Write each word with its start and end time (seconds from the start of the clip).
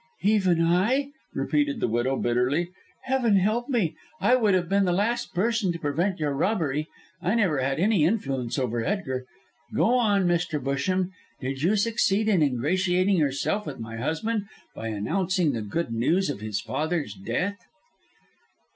"Even 0.23 0.63
I," 0.63 1.09
repeated 1.35 1.79
the 1.79 1.87
widow, 1.87 2.17
bitterly. 2.17 2.71
"Heaven 3.03 3.35
help 3.35 3.69
me, 3.69 3.95
I 4.19 4.33
would 4.35 4.55
have 4.55 4.67
been 4.67 4.85
the 4.85 4.91
last 4.91 5.35
person 5.35 5.71
to 5.71 5.77
prevent 5.79 6.19
your 6.19 6.33
robbery. 6.33 6.87
I 7.21 7.35
never 7.35 7.59
had 7.59 7.79
any 7.79 8.03
influence 8.03 8.57
over 8.57 8.83
Edgar. 8.83 9.27
Go 9.75 9.93
on, 9.93 10.27
Mr. 10.27 10.59
Busham. 10.59 11.11
Did 11.39 11.61
you 11.61 11.75
succeed 11.75 12.27
in 12.29 12.41
ingratiating 12.41 13.17
yourself 13.17 13.67
with 13.67 13.77
my 13.79 13.97
husband 13.97 14.47
by 14.73 14.87
announcing 14.87 15.51
the 15.51 15.61
good 15.61 15.91
news 15.93 16.31
of 16.31 16.41
his 16.41 16.59
father's 16.59 17.13
death?" 17.13 17.59